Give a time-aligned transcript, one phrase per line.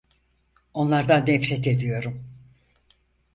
[0.73, 2.23] Onlardan nefret ediyorum.